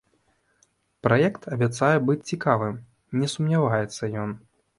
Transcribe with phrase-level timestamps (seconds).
[1.07, 2.75] Праект абяцае быць цікавым,
[3.19, 4.35] не сумняваецца ён.